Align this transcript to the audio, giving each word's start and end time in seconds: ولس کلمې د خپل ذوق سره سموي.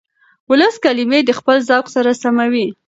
ولس 0.49 0.75
کلمې 0.85 1.19
د 1.25 1.31
خپل 1.39 1.57
ذوق 1.69 1.85
سره 1.95 2.11
سموي. 2.21 2.67